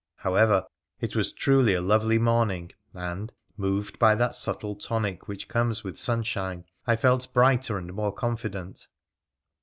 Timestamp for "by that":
3.99-4.35